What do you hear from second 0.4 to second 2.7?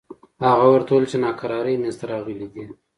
هغه ورته وویل چې ناکراری منځته راغلي دي.